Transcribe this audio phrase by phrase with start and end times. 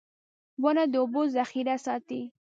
[0.63, 2.21] •ونه د اوبو ذخېره ساتي.